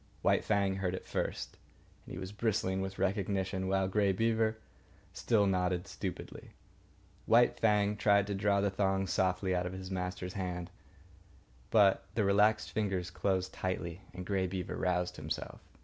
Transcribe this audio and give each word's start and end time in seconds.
White 0.23 0.43
Fang 0.43 0.77
heard 0.77 0.95
it 0.95 1.05
first, 1.05 1.57
and 2.07 2.13
he 2.13 2.17
was 2.17 2.31
bristling 2.31 2.81
with 2.81 2.97
recognition 2.97 3.67
while 3.67 3.87
Grey 3.87 4.11
Beaver 4.11 4.57
still 5.13 5.45
nodded 5.45 5.85
stupidly. 5.85 6.53
White 7.27 7.59
Fang 7.59 7.95
tried 7.95 8.25
to 8.25 8.33
draw 8.33 8.61
the 8.61 8.71
thong 8.71 9.05
softly 9.05 9.53
out 9.55 9.67
of 9.67 9.73
his 9.73 9.91
master's 9.91 10.33
hand; 10.33 10.71
but 11.69 12.03
the 12.15 12.23
relaxed 12.23 12.71
fingers 12.71 13.11
closed 13.11 13.53
tightly 13.53 14.01
and 14.11 14.25
Grey 14.25 14.47
Beaver 14.47 14.75
roused 14.75 15.17
himself. 15.17 15.61